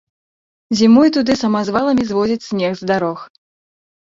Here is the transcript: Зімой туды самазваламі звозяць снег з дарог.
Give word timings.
Зімой 0.79 1.11
туды 1.17 1.35
самазваламі 1.43 2.03
звозяць 2.13 2.47
снег 2.49 2.73
з 2.81 2.91
дарог. 2.93 3.19